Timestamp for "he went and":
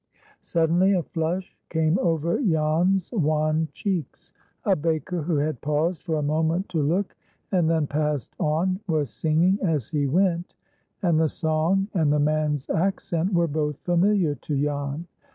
9.89-11.19